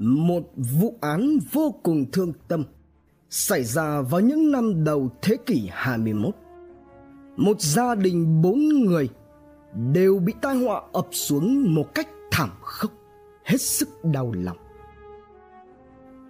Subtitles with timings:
[0.00, 2.64] một vụ án vô cùng thương tâm
[3.30, 6.34] xảy ra vào những năm đầu thế kỷ 21.
[7.36, 9.08] Một gia đình bốn người
[9.92, 12.92] đều bị tai họa ập xuống một cách thảm khốc,
[13.44, 14.56] hết sức đau lòng.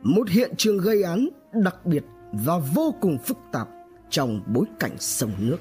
[0.02, 3.68] Một hiện trường gây án đặc biệt và vô cùng phức tạp
[4.10, 5.58] trong bối cảnh sông nước.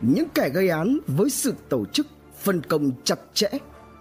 [0.00, 3.48] Những kẻ gây án với sự tổ chức phân công chặt chẽ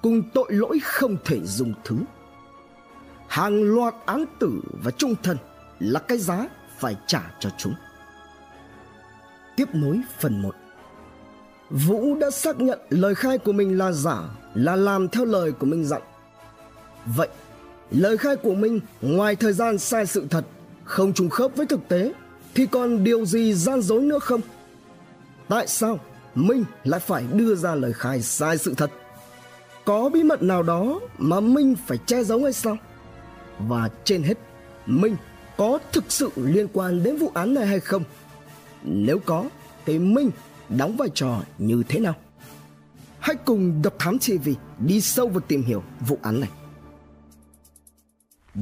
[0.01, 1.97] cùng tội lỗi không thể dùng thứ.
[3.27, 5.37] Hàng loạt án tử và trung thân
[5.79, 6.47] là cái giá
[6.79, 7.73] phải trả cho chúng.
[9.55, 10.55] Tiếp nối phần 1
[11.69, 14.17] Vũ đã xác nhận lời khai của mình là giả,
[14.53, 16.01] là làm theo lời của mình dặn.
[17.05, 17.27] Vậy,
[17.91, 20.45] lời khai của mình ngoài thời gian sai sự thật,
[20.83, 22.13] không trùng khớp với thực tế,
[22.55, 24.41] thì còn điều gì gian dối nữa không?
[25.47, 25.99] Tại sao
[26.35, 28.91] Minh lại phải đưa ra lời khai sai sự thật?
[29.85, 32.77] Có bí mật nào đó mà Minh phải che giấu hay sao?
[33.59, 34.37] Và trên hết,
[34.85, 35.15] Minh
[35.57, 38.03] có thực sự liên quan đến vụ án này hay không?
[38.83, 39.49] Nếu có,
[39.85, 40.31] thì Minh
[40.69, 42.13] đóng vai trò như thế nào?
[43.19, 44.49] Hãy cùng Độc Thám TV
[44.79, 46.49] đi sâu vào tìm hiểu vụ án này.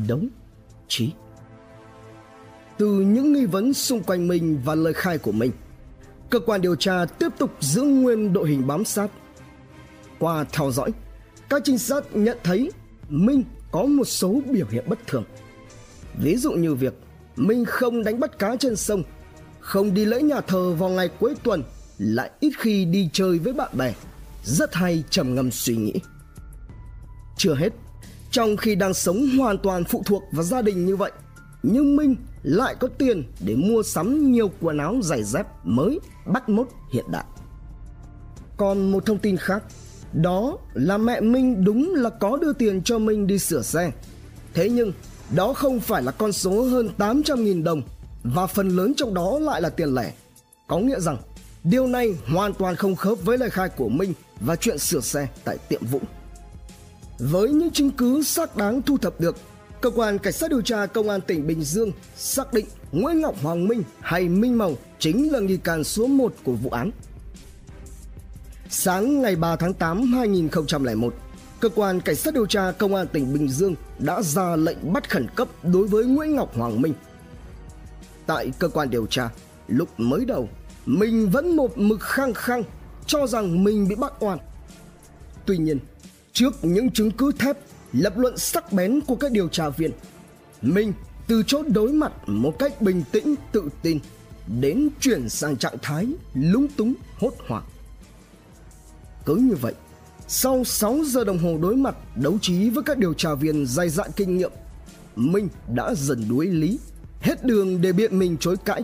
[0.08, 0.28] Đống
[0.88, 1.12] trí
[2.78, 5.52] Từ những nghi vấn xung quanh mình và lời khai của mình,
[6.30, 9.12] cơ quan điều tra tiếp tục giữ nguyên đội hình bám sát.
[10.20, 10.92] Qua theo dõi,
[11.50, 12.72] các trinh sát nhận thấy
[13.10, 15.24] Minh có một số biểu hiện bất thường.
[16.18, 16.94] Ví dụ như việc
[17.36, 19.04] Minh không đánh bắt cá trên sông,
[19.60, 21.64] không đi lễ nhà thờ vào ngày cuối tuần,
[21.98, 23.94] lại ít khi đi chơi với bạn bè.
[24.44, 25.94] Rất hay trầm ngâm suy nghĩ.
[27.38, 27.74] Chưa hết,
[28.32, 31.12] trong khi đang sống hoàn toàn phụ thuộc vào gia đình như vậy,
[31.64, 36.50] nhưng Minh lại có tiền để mua sắm nhiều quần áo giày dép mới bắt
[36.50, 37.26] mốt hiện đại.
[38.58, 39.64] Còn một thông tin khác,
[40.22, 43.92] đó là mẹ Minh đúng là có đưa tiền cho Minh đi sửa xe.
[44.54, 44.94] Thế nhưng
[45.36, 47.82] đó không phải là con số hơn 800.000 đồng
[48.24, 50.14] và phần lớn trong đó lại là tiền lẻ.
[50.68, 51.18] Có nghĩa rằng
[51.64, 55.28] điều này hoàn toàn không khớp với lời khai của Minh và chuyện sửa xe
[55.44, 56.00] tại tiệm vụ
[57.20, 59.38] Với những chứng cứ xác đáng thu thập được,
[59.82, 63.36] cơ quan cảnh sát điều tra công an tỉnh Bình Dương xác định Nguyễn Ngọc
[63.44, 66.92] Hoàng Minh hay Minh Màu chính là nghi can số 1 của vụ án.
[68.70, 71.14] Sáng ngày 3 tháng 8 2001,
[71.60, 75.10] cơ quan cảnh sát điều tra công an tỉnh Bình Dương đã ra lệnh bắt
[75.10, 76.94] khẩn cấp đối với Nguyễn Ngọc Hoàng Minh.
[78.26, 79.30] Tại cơ quan điều tra,
[79.68, 80.50] lúc mới đầu,
[80.86, 82.64] mình vẫn một mực khăng khăng
[83.06, 84.38] cho rằng mình bị bắt oan.
[85.46, 85.80] Tuy nhiên,
[86.34, 87.58] trước những chứng cứ thép,
[87.94, 89.92] lập luận sắc bén của các điều tra viên,
[90.62, 90.94] mình
[91.28, 94.00] từ chối đối mặt một cách bình tĩnh tự tin
[94.62, 97.64] đến chuyển sang trạng thái lúng túng hốt hoảng.
[99.26, 99.74] Cứ như vậy,
[100.28, 103.90] sau 6 giờ đồng hồ đối mặt đấu trí với các điều tra viên dày
[103.90, 104.52] dạn kinh nghiệm,
[105.16, 106.80] Minh đã dần đuối lý,
[107.22, 108.84] hết đường để biện mình chối cãi.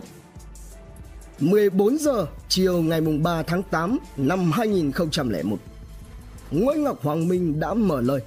[1.40, 5.58] 14 giờ chiều ngày 3 tháng 8 năm 2001,
[6.50, 8.20] Nguyễn Ngọc Hoàng Minh đã mở lời.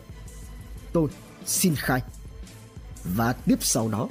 [0.93, 1.09] Tôi
[1.45, 2.01] xin khai.
[3.15, 4.09] Và tiếp sau đó,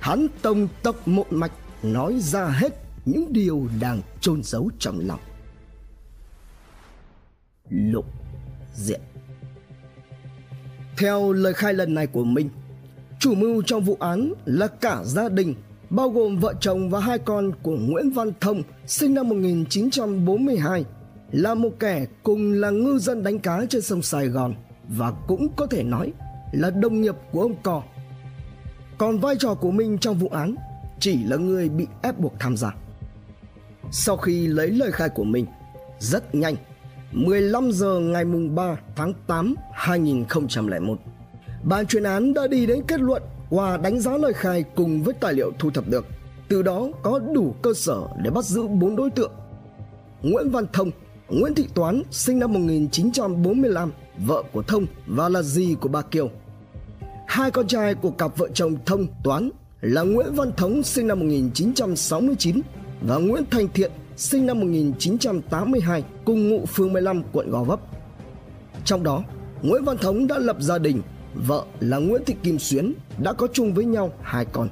[0.00, 1.52] hắn tông tộc một mạch
[1.82, 2.72] nói ra hết
[3.04, 5.20] những điều đang chôn giấu trong lòng
[7.72, 8.06] lục
[8.74, 9.00] diện.
[10.96, 12.48] Theo lời khai lần này của Minh,
[13.18, 15.54] chủ mưu trong vụ án là cả gia đình
[15.90, 20.84] bao gồm vợ chồng và hai con của Nguyễn Văn Thông sinh năm 1942
[21.32, 24.54] là một kẻ cùng là ngư dân đánh cá trên sông Sài Gòn
[24.88, 26.12] và cũng có thể nói
[26.52, 27.82] là đồng nghiệp của ông Cò.
[28.98, 30.54] Còn vai trò của Minh trong vụ án
[31.00, 32.74] chỉ là người bị ép buộc tham gia.
[33.90, 35.46] Sau khi lấy lời khai của mình,
[35.98, 36.56] rất nhanh
[37.12, 38.24] 15 giờ ngày
[38.54, 40.98] 3 tháng 8 2001.
[41.62, 45.14] Ban chuyên án đã đi đến kết luận qua đánh giá lời khai cùng với
[45.14, 46.06] tài liệu thu thập được.
[46.48, 49.32] Từ đó có đủ cơ sở để bắt giữ bốn đối tượng.
[50.22, 50.90] Nguyễn Văn Thông,
[51.28, 56.30] Nguyễn Thị Toán sinh năm 1945, vợ của Thông và là dì của bà Kiều.
[57.26, 59.50] Hai con trai của cặp vợ chồng Thông Toán
[59.80, 62.60] là Nguyễn Văn Thống sinh năm 1969
[63.00, 67.80] và Nguyễn Thanh Thiện sinh năm 1982 cùng ngụ phường 15 quận Gò Vấp.
[68.84, 69.22] Trong đó,
[69.62, 71.02] Nguyễn Văn Thống đã lập gia đình,
[71.34, 74.68] vợ là Nguyễn Thị Kim Xuyến đã có chung với nhau hai con.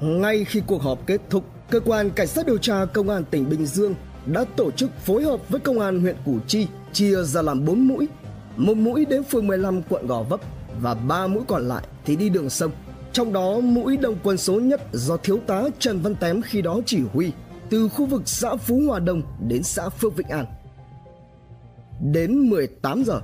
[0.00, 3.48] Ngay khi cuộc họp kết thúc, cơ quan cảnh sát điều tra công an tỉnh
[3.50, 3.94] Bình Dương
[4.26, 7.88] đã tổ chức phối hợp với công an huyện Củ Chi chia ra làm 4
[7.88, 8.08] mũi.
[8.56, 10.40] Một mũi đến phường 15 quận Gò Vấp
[10.80, 12.70] và ba mũi còn lại thì đi đường sông.
[13.12, 16.80] Trong đó mũi đông quân số nhất do thiếu tá Trần Văn Tém khi đó
[16.86, 17.32] chỉ huy
[17.70, 20.46] từ khu vực xã Phú Hòa Đông đến xã Phước Vĩnh An.
[22.12, 23.20] Đến 18 giờ,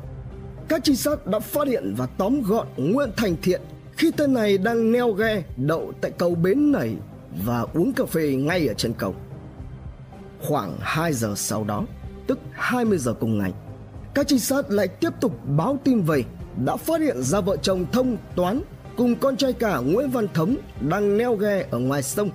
[0.69, 3.61] các trinh sát đã phát hiện và tóm gọn Nguyễn Thành Thiện
[3.97, 6.95] khi tên này đang neo ghe đậu tại cầu bến nảy
[7.45, 9.15] và uống cà phê ngay ở chân cầu.
[10.43, 11.87] Khoảng 2 giờ sau đó,
[12.27, 13.53] tức 20 giờ cùng ngày,
[14.15, 16.25] các trinh sát lại tiếp tục báo tin về
[16.65, 18.63] đã phát hiện ra vợ chồng Thông Toán
[18.97, 22.31] cùng con trai cả Nguyễn Văn Thống đang neo ghe ở ngoài sông.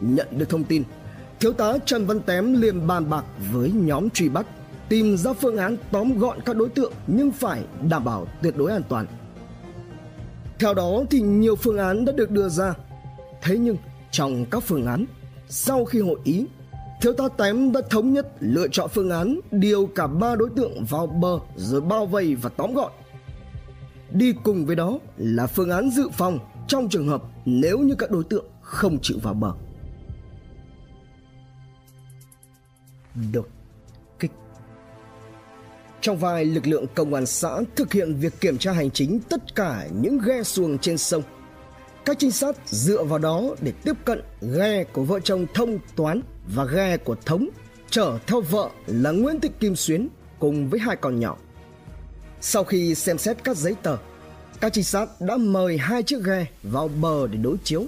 [0.00, 0.82] Nhận được thông tin,
[1.40, 4.46] thiếu tá Trần Văn Tém liền bàn bạc với nhóm truy bắt
[4.88, 8.72] tìm ra phương án tóm gọn các đối tượng nhưng phải đảm bảo tuyệt đối
[8.72, 9.06] an toàn.
[10.58, 12.74] Theo đó thì nhiều phương án đã được đưa ra.
[13.42, 13.76] Thế nhưng
[14.10, 15.04] trong các phương án,
[15.48, 16.46] sau khi hội ý,
[17.00, 20.84] thiếu tá Tém đã thống nhất lựa chọn phương án điều cả ba đối tượng
[20.84, 22.92] vào bờ rồi bao vây và tóm gọn.
[24.10, 26.38] Đi cùng với đó là phương án dự phòng
[26.68, 29.52] trong trường hợp nếu như các đối tượng không chịu vào bờ.
[33.32, 33.48] Đột
[34.18, 34.30] kích
[36.00, 39.54] Trong vai lực lượng công an xã thực hiện việc kiểm tra hành chính tất
[39.54, 41.22] cả những ghe xuồng trên sông.
[42.04, 46.20] Các trinh sát dựa vào đó để tiếp cận ghe của vợ chồng Thông Toán
[46.46, 47.48] và ghe của Thống
[47.90, 50.08] chở theo vợ là Nguyễn Thị Kim Xuyến
[50.38, 51.36] cùng với hai con nhỏ.
[52.40, 53.96] Sau khi xem xét các giấy tờ,
[54.60, 57.86] các trinh sát đã mời hai chiếc ghe vào bờ để đối chiếu.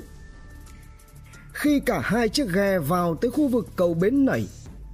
[1.52, 4.46] Khi cả hai chiếc ghe vào tới khu vực cầu bến nảy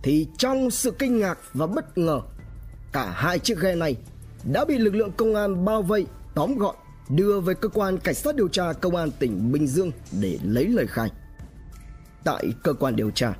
[0.02, 2.20] thì trong sự kinh ngạc và bất ngờ,
[2.92, 3.96] cả hai chiếc ghe này
[4.52, 6.76] đã bị lực lượng công an bao vây, tóm gọn,
[7.08, 9.90] đưa về cơ quan cảnh sát điều tra công an tỉnh Bình Dương
[10.20, 11.10] để lấy lời khai.
[12.24, 13.34] Tại cơ quan điều tra,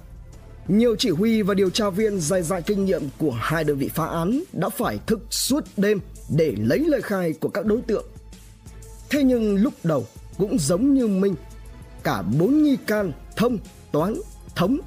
[0.69, 3.89] nhiều chỉ huy và điều tra viên dày dạn kinh nghiệm của hai đơn vị
[3.89, 6.01] phá án đã phải thức suốt đêm
[6.37, 8.07] để lấy lời khai của các đối tượng.
[9.11, 10.07] Thế nhưng lúc đầu
[10.39, 11.35] cũng giống như Minh,
[12.03, 13.59] cả bốn nghi can thông,
[13.93, 14.15] toán,
[14.57, 14.79] thống,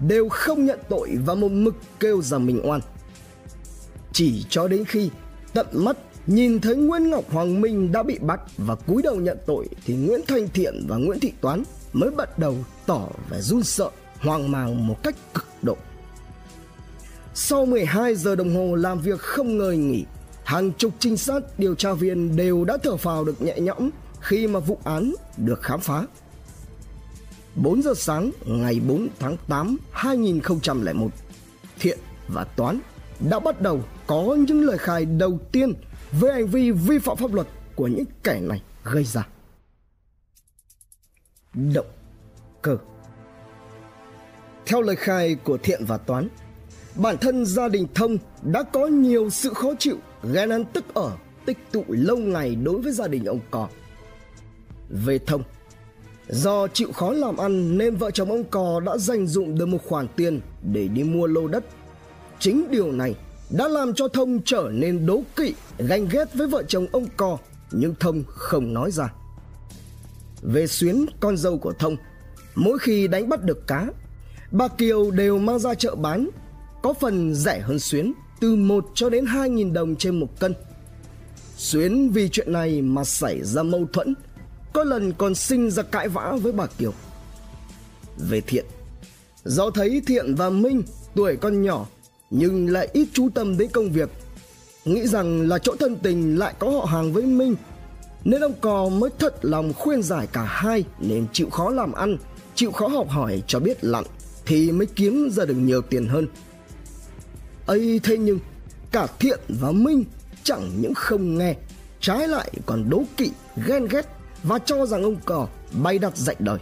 [0.00, 2.80] đều không nhận tội và một mực kêu rằng mình oan.
[4.12, 5.10] Chỉ cho đến khi
[5.52, 5.96] tận mắt
[6.26, 9.94] nhìn thấy Nguyễn Ngọc Hoàng Minh đã bị bắt và cúi đầu nhận tội thì
[9.94, 11.62] Nguyễn Thanh Thiện và Nguyễn Thị Toán
[11.92, 12.56] mới bắt đầu
[12.86, 15.76] tỏ vẻ run sợ hoang mang một cách cực độ.
[17.34, 20.04] Sau 12 giờ đồng hồ làm việc không ngơi nghỉ,
[20.44, 24.46] hàng chục trinh sát điều tra viên đều đã thở phào được nhẹ nhõm khi
[24.46, 26.06] mà vụ án được khám phá.
[27.56, 31.10] 4 giờ sáng ngày 4 tháng 8 2001,
[31.78, 31.98] Thiện
[32.28, 32.80] và Toán
[33.30, 35.72] đã bắt đầu có những lời khai đầu tiên
[36.12, 39.26] về hành vi vi phạm pháp luật của những kẻ này gây ra.
[41.54, 41.86] Động
[42.62, 42.76] cơ
[44.66, 46.28] theo lời khai của Thiện và Toán,
[46.94, 49.96] bản thân gia đình Thông đã có nhiều sự khó chịu,
[50.32, 51.16] ghen ăn tức ở,
[51.46, 53.68] tích tụ lâu ngày đối với gia đình ông Cò.
[54.88, 55.42] Về Thông,
[56.28, 59.78] do chịu khó làm ăn nên vợ chồng ông Cò đã dành dụng được một
[59.86, 61.64] khoản tiền để đi mua lô đất.
[62.38, 63.14] Chính điều này
[63.50, 67.38] đã làm cho Thông trở nên đố kỵ, ganh ghét với vợ chồng ông Cò,
[67.72, 69.12] nhưng Thông không nói ra.
[70.42, 71.96] Về Xuyến, con dâu của Thông,
[72.54, 73.86] mỗi khi đánh bắt được cá
[74.54, 76.28] bà Kiều đều mang ra chợ bán,
[76.82, 80.54] có phần rẻ hơn Xuyến, từ 1 cho đến 2.000 đồng trên một cân.
[81.56, 84.14] Xuyến vì chuyện này mà xảy ra mâu thuẫn,
[84.74, 86.92] có lần còn sinh ra cãi vã với bà Kiều.
[88.18, 88.64] Về Thiện,
[89.44, 90.82] do thấy Thiện và Minh
[91.14, 91.86] tuổi còn nhỏ
[92.30, 94.10] nhưng lại ít chú tâm đến công việc,
[94.84, 97.54] nghĩ rằng là chỗ thân tình lại có họ hàng với Minh,
[98.24, 102.16] nên ông Cò mới thật lòng khuyên giải cả hai nên chịu khó làm ăn,
[102.54, 104.04] chịu khó học hỏi cho biết lặn
[104.46, 106.26] thì mới kiếm ra được nhiều tiền hơn
[107.66, 108.38] ấy thế nhưng
[108.92, 110.04] cả thiện và minh
[110.42, 111.54] chẳng những không nghe
[112.00, 113.30] trái lại còn đố kỵ
[113.66, 114.06] ghen ghét
[114.44, 115.48] và cho rằng ông cò
[115.82, 116.58] bay đặt dạy đời.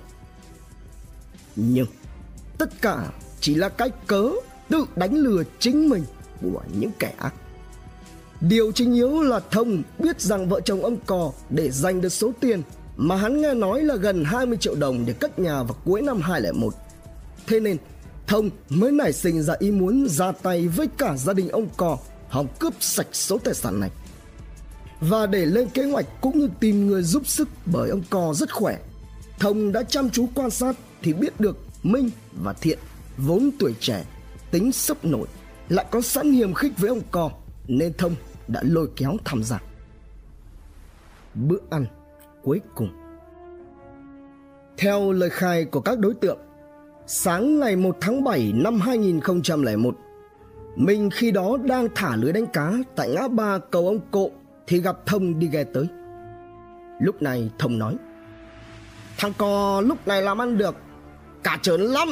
[1.57, 1.87] Nhưng
[2.59, 3.11] tất cả
[3.41, 4.31] chỉ là cái cớ
[4.69, 6.05] tự đánh lừa chính mình
[6.43, 7.35] của những kẻ ác.
[8.41, 12.33] Điều chính yếu là thông biết rằng vợ chồng ông cò để giành được số
[12.41, 12.63] tiền
[12.97, 16.21] mà hắn nghe nói là gần 20 triệu đồng để cất nhà vào cuối năm
[16.21, 16.75] 2001
[17.47, 17.77] Thế nên,
[18.27, 21.99] Thông mới nảy sinh ra ý muốn ra tay với cả gia đình ông Cò
[22.29, 23.91] hòng cướp sạch số tài sản này.
[25.09, 28.53] Và để lên kế hoạch cũng như tìm người giúp sức bởi ông Cò rất
[28.53, 28.79] khỏe.
[29.39, 32.11] Thông đã chăm chú quan sát thì biết được Minh
[32.43, 32.79] và Thiện
[33.17, 34.05] vốn tuổi trẻ,
[34.51, 35.27] tính sốc nổi,
[35.69, 37.31] lại có sẵn hiềm khích với ông Cò
[37.69, 38.15] nên Thông
[38.49, 39.61] đã lôi kéo tham gia.
[41.35, 41.87] Bữa ăn
[42.43, 42.89] cuối cùng
[44.79, 46.39] Theo lời khai của các đối tượng
[47.07, 49.97] Sáng ngày 1 tháng 7 năm 2001,
[50.77, 54.31] mình khi đó đang thả lưới đánh cá tại ngã ba cầu ông Cộ
[54.67, 55.87] thì gặp Thông đi ghe tới.
[57.01, 57.97] Lúc này Thông nói
[59.19, 60.75] Thằng cò lúc này làm ăn được
[61.43, 62.09] Cả trớn lắm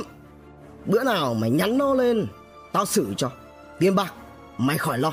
[0.86, 2.26] Bữa nào mày nhắn nó lên
[2.72, 3.30] Tao xử cho
[3.78, 4.14] Tiền bạc
[4.58, 5.12] Mày khỏi lo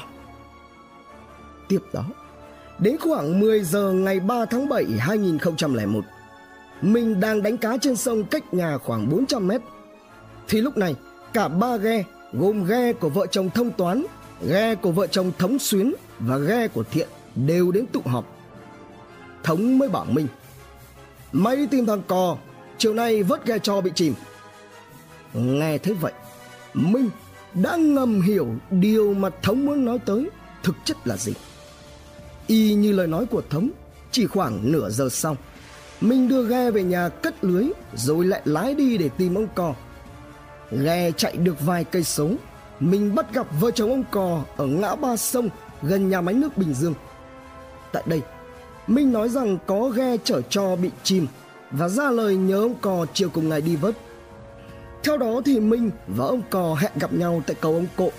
[1.67, 2.03] tiếp đó,
[2.79, 6.03] đến khoảng 10 giờ ngày 3 tháng 7 2001,
[6.82, 9.62] mình đang đánh cá trên sông cách nhà khoảng 400 mét.
[10.48, 10.96] Thì lúc này,
[11.34, 12.03] cả ba ghe
[12.34, 14.06] gồm ghe của vợ chồng Thông Toán,
[14.48, 17.08] ghe của vợ chồng Thống Xuyến và ghe của Thiện
[17.46, 18.25] đều đến tụ họp.
[19.44, 20.27] Thống mới bảo Minh,
[21.32, 22.38] Mày tìm thằng cò,
[22.77, 24.13] chiều nay vớt ghe cho bị chìm.
[25.34, 26.13] Nghe thấy vậy,
[26.74, 27.10] Minh
[27.53, 30.29] đã ngầm hiểu điều mà Thống muốn nói tới
[30.63, 31.34] thực chất là gì.
[32.48, 33.70] Y như lời nói của Thống,
[34.12, 35.38] chỉ khoảng nửa giờ sau,
[36.01, 37.65] Minh đưa ghe về nhà cất lưới
[37.96, 39.74] rồi lại lái đi để tìm ông cò.
[40.72, 42.29] Ghe chạy được vài cây số,
[42.79, 45.50] mình bắt gặp vợ chồng ông cò ở ngã ba sông
[45.82, 46.94] gần nhà máy nước Bình Dương.
[47.98, 48.22] Tại đây,
[48.88, 51.27] Minh nói rằng có ghe chở cho bị chìm
[51.72, 53.96] và ra lời nhớ ông cò chiều cùng ngày đi vớt.
[55.04, 58.10] Theo đó thì Minh và ông cò hẹn gặp nhau tại cầu ông Cộ.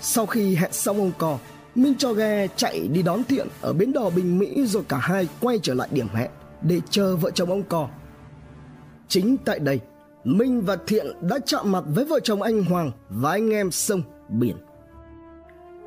[0.00, 1.38] Sau khi hẹn xong ông cò,
[1.74, 5.28] Minh cho ghe chạy đi đón Thiện ở bến đò Bình Mỹ rồi cả hai
[5.40, 6.30] quay trở lại điểm hẹn
[6.62, 7.88] để chờ vợ chồng ông cò.
[9.08, 9.80] Chính tại đây,
[10.24, 14.02] Minh và Thiện đã chạm mặt với vợ chồng anh Hoàng và anh em sông
[14.28, 14.56] biển.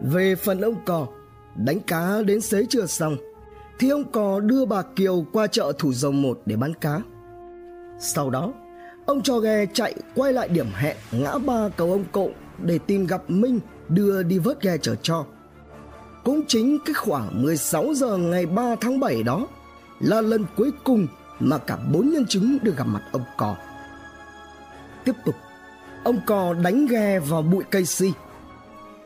[0.01, 1.07] Về phần ông cò,
[1.55, 3.17] đánh cá đến xế chưa xong
[3.79, 7.01] thì ông cò đưa bà Kiều qua chợ Thủ Dầu một để bán cá.
[7.99, 8.53] Sau đó,
[9.05, 12.29] ông cho ghe chạy quay lại điểm hẹn ngã ba cầu ông Cộ
[12.63, 15.25] để tìm gặp Minh đưa đi vớt ghe chở cho.
[16.23, 19.47] Cũng chính cái khoảng 16 giờ ngày 3 tháng 7 đó
[19.99, 21.07] là lần cuối cùng
[21.39, 23.55] mà cả bốn nhân chứng được gặp mặt ông cò.
[25.05, 25.35] Tiếp tục,
[26.03, 28.13] ông cò đánh ghe vào bụi cây si.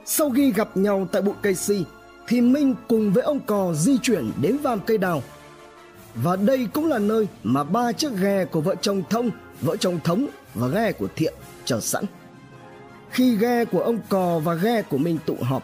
[0.05, 1.85] Sau khi gặp nhau tại bụi cây si,
[2.27, 5.23] thì Minh cùng với ông cò di chuyển đến vam cây đào.
[6.15, 9.29] Và đây cũng là nơi mà ba chiếc ghe của vợ chồng Thông,
[9.61, 11.33] vợ chồng Thống và ghe của Thiện
[11.65, 12.05] chờ sẵn.
[13.09, 15.63] Khi ghe của ông cò và ghe của Minh tụ họp,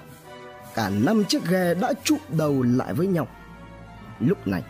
[0.75, 3.27] cả năm chiếc ghe đã trụ đầu lại với nhau.
[4.19, 4.63] Lúc này,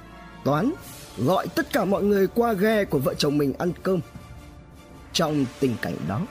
[0.44, 0.72] Toán
[1.18, 4.00] gọi tất cả mọi người qua ghe của vợ chồng mình ăn cơm.
[5.14, 6.22] Trong tình cảnh đó,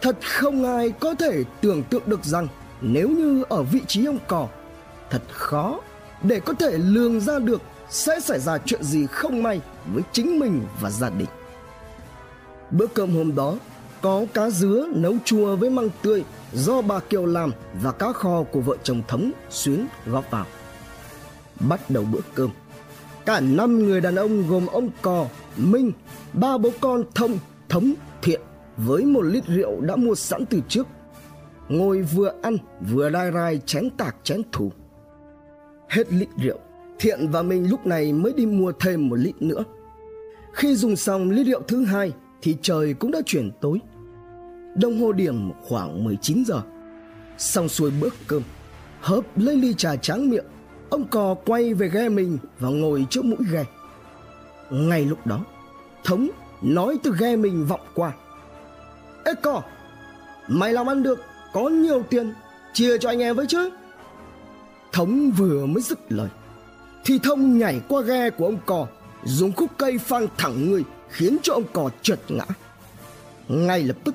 [0.00, 2.48] thật không ai có thể tưởng tượng được rằng
[2.80, 4.48] nếu như ở vị trí ông cò
[5.12, 5.80] thật khó
[6.22, 9.60] để có thể lường ra được sẽ xảy ra chuyện gì không may
[9.92, 11.28] với chính mình và gia đình.
[12.70, 13.56] Bữa cơm hôm đó
[14.00, 17.52] có cá dứa nấu chua với măng tươi do bà Kiều làm
[17.82, 20.46] và cá kho của vợ chồng Thống xuyến góp vào.
[21.60, 22.50] Bắt đầu bữa cơm,
[23.26, 25.26] cả năm người đàn ông gồm ông Cò,
[25.56, 25.92] Minh,
[26.32, 27.38] ba bố con Thông,
[27.68, 28.40] Thống, Thiện
[28.76, 30.86] với một lít rượu đã mua sẵn từ trước.
[31.68, 32.56] Ngồi vừa ăn
[32.92, 34.72] vừa đai rai chén tạc chén thủ
[35.92, 36.58] hết lít rượu.
[36.98, 39.64] Thiện và mình lúc này mới đi mua thêm một lít nữa.
[40.52, 43.78] Khi dùng xong lít rượu thứ hai, thì trời cũng đã chuyển tối.
[44.74, 46.62] Đồng hồ điểm khoảng 19 giờ.
[47.38, 48.42] Xong xuôi bữa cơm,
[49.00, 50.44] hớp lấy ly trà tráng miệng.
[50.90, 53.64] Ông cò quay về ghe mình và ngồi trước mũi ghe.
[54.70, 55.44] Ngay lúc đó,
[56.04, 56.28] thống
[56.62, 58.12] nói từ ghe mình vọng qua.
[59.24, 59.62] Ê, cò,
[60.48, 61.20] mày làm ăn được
[61.52, 62.32] có nhiều tiền,
[62.72, 63.70] chia cho anh em với chứ.
[64.92, 66.28] Thống vừa mới dứt lời.
[67.04, 68.86] Thì Thông nhảy qua ghe của ông cò,
[69.24, 72.44] Dùng khúc cây phang thẳng người, Khiến cho ông cò trượt ngã.
[73.48, 74.14] Ngay lập tức,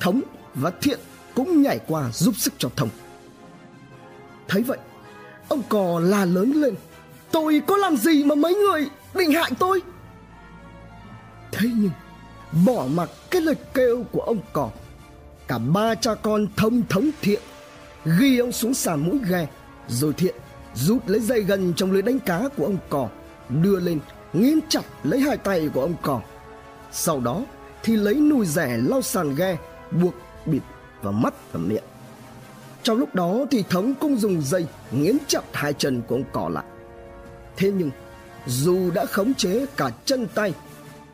[0.00, 0.20] Thống
[0.54, 1.00] và Thiện
[1.34, 2.88] cũng nhảy qua giúp sức cho Thông.
[4.48, 4.78] Thấy vậy,
[5.48, 6.74] Ông cò la lớn lên,
[7.30, 9.82] Tôi có làm gì mà mấy người định hại tôi?
[11.52, 11.90] Thế nhưng,
[12.66, 14.70] Bỏ mặc cái lời kêu của ông cò,
[15.48, 17.40] Cả ba cha con thông thống thiện
[18.18, 19.48] Ghi ông xuống sàn mũi ghe
[19.88, 20.34] rồi thiện
[20.74, 23.08] rút lấy dây gần trong lưới đánh cá của ông cò,
[23.48, 24.00] đưa lên,
[24.32, 26.20] nghiến chặt lấy hai tay của ông cò.
[26.92, 27.42] Sau đó
[27.82, 29.56] thì lấy nùi rẻ lau sàn ghe,
[29.90, 30.14] buộc,
[30.46, 30.62] bịt
[31.02, 31.84] vào mắt và miệng.
[32.82, 36.48] Trong lúc đó thì thống cũng dùng dây nghiến chặt hai chân của ông cò
[36.48, 36.64] lại.
[37.56, 37.90] Thế nhưng,
[38.46, 40.52] dù đã khống chế cả chân tay,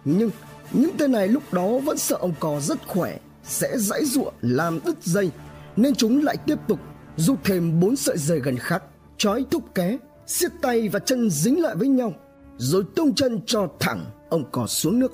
[0.05, 0.31] nhưng
[0.73, 4.81] những tên này lúc đó vẫn sợ ông cò rất khỏe, sẽ dãy giụa, làm
[4.85, 5.31] đứt dây,
[5.77, 6.81] nên chúng lại tiếp tục
[7.21, 8.83] rút thêm bốn sợi dây gần khác
[9.17, 12.15] trói thúc ké, siết tay và chân dính lại với nhau,
[12.57, 15.13] rồi tung chân cho thẳng ông cò xuống nước.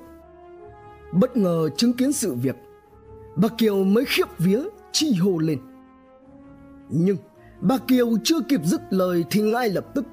[1.12, 2.56] Bất ngờ chứng kiến sự việc,
[3.36, 4.60] bà kiều mới khiếp vía,
[4.92, 5.58] chi hô lên.
[6.88, 7.16] Nhưng
[7.60, 10.04] bà kiều chưa kịp dứt lời thì ngay lập tức,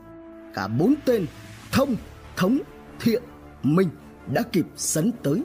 [0.53, 1.25] cả bốn tên
[1.71, 1.95] thông,
[2.35, 2.59] thống,
[2.99, 3.23] thiện,
[3.63, 3.89] minh
[4.33, 5.43] đã kịp sấn tới.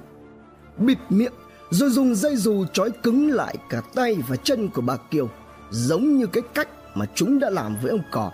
[0.78, 1.33] Bịt miệng
[1.71, 5.28] rồi dùng dây dù trói cứng lại cả tay và chân của bà kiều
[5.70, 8.32] giống như cái cách mà chúng đã làm với ông cò.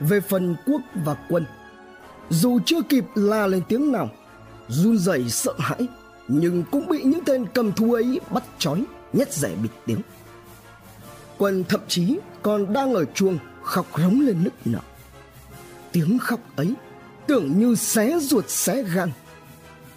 [0.00, 1.44] Về phần quốc và quân,
[2.30, 4.10] dù chưa kịp la lên tiếng nào,
[4.68, 5.86] run rẩy sợ hãi,
[6.28, 10.00] nhưng cũng bị những tên cầm thú ấy bắt trói, nhét rẻ bịt tiếng.
[11.38, 14.80] Quân thậm chí còn đang ở chuông khóc rống lên nức nở.
[15.92, 16.74] Tiếng khóc ấy
[17.26, 19.10] tưởng như xé ruột xé gan.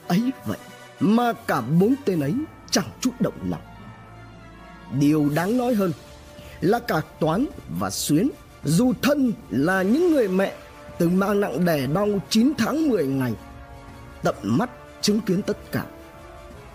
[0.08, 0.58] Ấy vậy
[1.00, 2.34] mà cả bốn tên ấy
[2.72, 3.62] chẳng chút động lòng
[5.00, 5.92] điều đáng nói hơn
[6.62, 7.46] là cả toán
[7.80, 8.30] và xuyến,
[8.64, 10.54] dù thân là những người mẹ
[10.98, 13.34] từng mang nặng đẻ đau 9 tháng 10 ngày,
[14.24, 14.70] tận mắt
[15.02, 15.86] chứng kiến tất cả.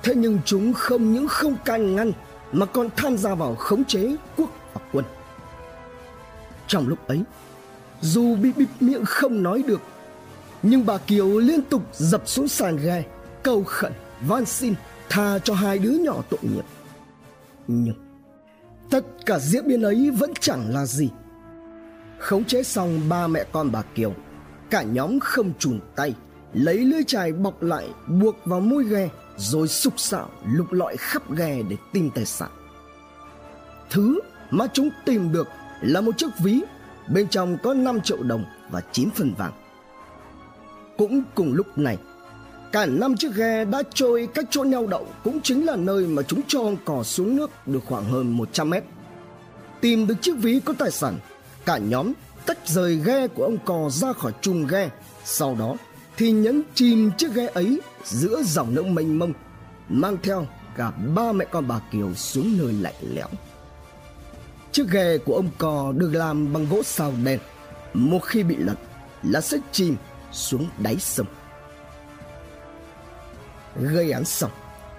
[0.02, 2.12] Thế nhưng chúng không những không can ngăn
[2.52, 5.04] mà còn tham gia vào khống chế quốc và quân.
[6.66, 7.22] Trong lúc ấy,
[8.00, 9.80] dù bị bịt miệng không nói được,
[10.62, 13.04] nhưng bà kiều liên tục dập xuống sàn ghe,
[13.42, 14.74] cầu khẩn van xin
[15.08, 16.64] tha cho hai đứa nhỏ tội nghiệp.
[17.66, 18.03] Nhưng
[18.90, 21.10] tất cả diễn biến ấy vẫn chẳng là gì.
[22.18, 24.14] Khống chế xong ba mẹ con bà kiều,
[24.70, 26.14] cả nhóm không chùn tay,
[26.52, 31.30] lấy lưới chài bọc lại, buộc vào môi ghe, rồi sục sạo lục lọi khắp
[31.36, 32.50] ghe để tìm tài sản.
[33.90, 35.48] Thứ mà chúng tìm được
[35.82, 36.60] là một chiếc ví,
[37.08, 39.52] bên trong có 5 triệu đồng và 9 phần vàng.
[40.98, 41.98] Cũng cùng lúc này
[42.74, 46.22] cả năm chiếc ghe đã trôi cách chỗ neo đậu cũng chính là nơi mà
[46.22, 48.84] chúng cho ông cò xuống nước được khoảng hơn 100 mét.
[49.80, 51.18] Tìm được chiếc ví có tài sản,
[51.64, 52.12] cả nhóm
[52.46, 54.90] tách rời ghe của ông cò ra khỏi chung ghe.
[55.24, 55.76] Sau đó
[56.16, 59.32] thì nhấn chìm chiếc ghe ấy giữa dòng nước mênh mông,
[59.88, 63.28] mang theo cả ba mẹ con bà kiều xuống nơi lạnh lẽo.
[64.72, 67.38] Chiếc ghe của ông cò được làm bằng gỗ sao đen
[67.94, 68.76] một khi bị lật
[69.22, 69.96] là sẽ chìm
[70.32, 71.26] xuống đáy sông
[73.76, 74.50] gây án xong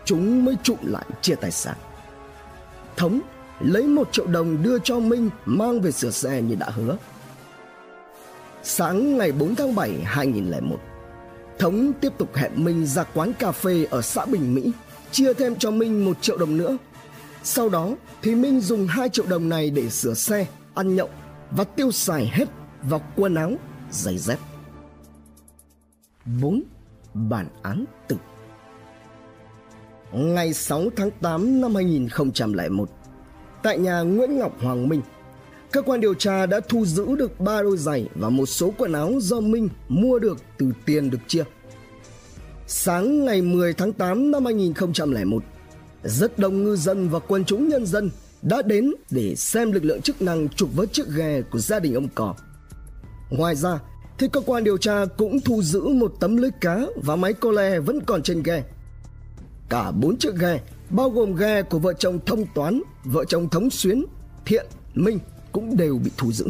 [0.06, 1.76] chúng mới trụm lại chia tài sản
[2.96, 3.22] thống
[3.60, 6.98] lấy một triệu đồng đưa cho minh mang về sửa xe như đã hứa
[8.64, 10.80] sáng ngày 4 tháng 7 2001
[11.60, 14.72] Thống tiếp tục hẹn Minh ra quán cà phê ở xã Bình Mỹ
[15.12, 16.78] chia thêm cho Minh một triệu đồng nữa
[17.46, 17.90] sau đó
[18.22, 21.10] thì Minh dùng 2 triệu đồng này để sửa xe, ăn nhậu
[21.52, 22.46] và tiêu xài hết
[22.84, 23.52] vào quần áo,
[23.92, 24.40] giày dép.
[26.42, 26.64] 4.
[27.14, 28.18] Bản án tử
[30.12, 32.90] Ngày 6 tháng 8 năm 2001
[33.64, 35.02] Tại nhà Nguyễn Ngọc Hoàng Minh
[35.72, 38.94] Cơ quan điều tra đã thu giữ được ba đôi giày và một số quần
[38.94, 41.44] áo do Minh mua được từ tiền được chia.
[42.68, 45.44] Sáng ngày 10 tháng 8 năm 2001,
[46.04, 48.10] rất đông ngư dân và quần chúng nhân dân
[48.42, 51.94] đã đến để xem lực lượng chức năng trục vớt chiếc ghe của gia đình
[51.94, 52.36] ông cò.
[53.30, 53.80] Ngoài ra,
[54.18, 57.52] thì cơ quan điều tra cũng thu giữ một tấm lưới cá và máy cô
[57.52, 58.64] le vẫn còn trên ghe.
[59.70, 63.70] Cả bốn chiếc ghe, bao gồm ghe của vợ chồng Thông Toán, vợ chồng Thống
[63.70, 64.06] Xuyến,
[64.46, 65.20] Thiện, Minh
[65.52, 66.46] cũng đều bị thu giữ.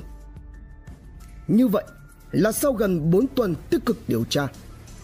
[1.48, 1.84] Như vậy
[2.32, 4.48] là sau gần 4 tuần tích cực điều tra,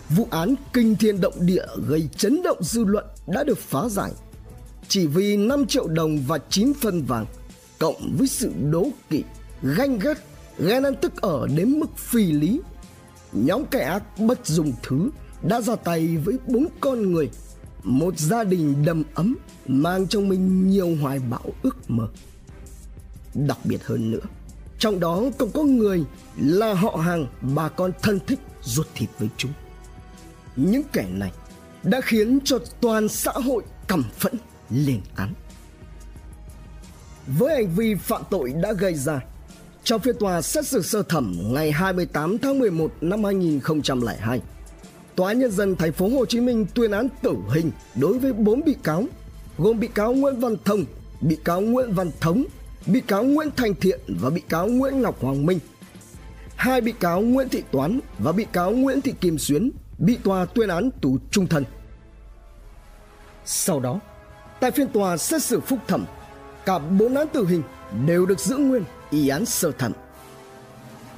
[0.10, 4.12] vụ án kinh thiên động địa gây chấn động dư luận đã được phá giải
[4.92, 7.26] chỉ vì 5 triệu đồng và 9 phân vàng
[7.80, 9.24] cộng với sự đố kỵ,
[9.62, 10.14] ganh ghét,
[10.60, 12.62] ghen ăn tức ở đến mức phi lý.
[13.34, 15.10] Nhóm kẻ ác bất dùng thứ
[15.44, 17.30] đã ra tay với bốn con người,
[17.84, 22.08] một gia đình đầm ấm mang trong mình nhiều hoài bão ước mơ.
[23.34, 24.26] Đặc biệt hơn nữa,
[24.80, 26.04] trong đó còn có người
[26.38, 29.52] là họ hàng bà con thân thích ruột thịt với chúng.
[30.56, 31.32] Những kẻ này
[31.84, 34.34] đã khiến cho toàn xã hội căm phẫn
[34.70, 35.34] lên án.
[37.28, 39.20] Với hành vi phạm tội đã gây ra,
[39.84, 44.42] trong phiên tòa xét xử sơ thẩm ngày 28 tháng 11 năm 2002,
[45.16, 48.62] Tòa nhân dân thành phố Hồ Chí Minh tuyên án tử hình đối với 4
[48.66, 49.04] bị cáo,
[49.58, 50.86] gồm bị cáo Nguyễn Văn Thông,
[51.22, 52.44] bị cáo Nguyễn Văn Thống,
[52.86, 55.60] bị cáo Nguyễn Thành Thiện và bị cáo Nguyễn Ngọc Hoàng Minh.
[56.56, 60.46] Hai bị cáo Nguyễn Thị Toán và bị cáo Nguyễn Thị Kim Xuyến bị tòa
[60.46, 61.64] tuyên án tù trung thân.
[63.46, 64.00] Sau đó,
[64.62, 66.06] Tại phiên tòa xét xử phúc thẩm,
[66.66, 67.64] cả bốn án tử hình
[68.06, 69.92] đều được giữ nguyên y án sơ thẩm.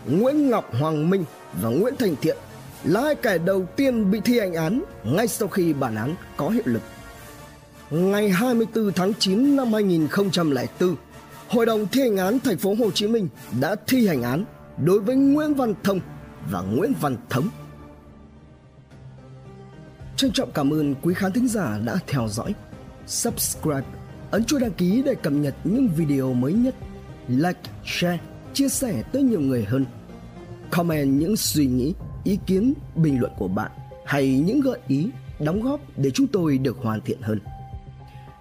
[0.06, 1.26] Nguyễn Ngọc Hoàng Minh
[1.62, 2.38] và Nguyễn Thành Thiện
[2.84, 6.50] là hai kẻ đầu tiên bị thi hành án ngay sau khi bản án có
[6.50, 6.82] hiệu lực.
[7.92, 10.96] Ngày 24 tháng 9 năm 2004,
[11.54, 13.28] Hội đồng thi hành án thành phố Hồ Chí Minh
[13.62, 14.46] đã thi hành án
[14.78, 16.00] đối với Nguyễn Văn Thông
[16.52, 17.50] và Nguyễn Văn Thống.
[20.18, 22.54] Trân trọng cảm ơn quý khán thính giả đã theo dõi
[23.08, 23.84] subscribe,
[24.32, 26.76] ấn chuông đăng ký để cập nhật những video mới nhất,
[27.28, 28.20] like, share,
[28.54, 29.86] chia sẻ tới nhiều người hơn.
[30.72, 31.94] Comment những suy nghĩ,
[32.24, 33.72] ý kiến, bình luận của bạn
[34.06, 35.10] hay những gợi ý,
[35.40, 37.40] đóng góp để chúng tôi được hoàn thiện hơn.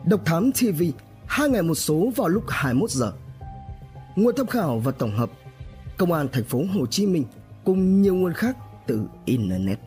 [0.07, 0.83] Độc Thám TV,
[1.27, 3.13] hai ngày một số vào lúc 21 giờ.
[4.17, 5.31] Nguồn tham khảo và tổng hợp
[5.97, 7.25] Công an thành phố Hồ Chí Minh
[7.65, 9.79] cùng nhiều nguồn khác từ Internet.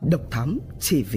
[0.00, 0.58] Độc Thám
[0.90, 1.16] TV